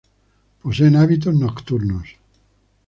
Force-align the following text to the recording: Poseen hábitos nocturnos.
Poseen 0.61 0.95
hábitos 0.99 1.35
nocturnos. 1.43 2.07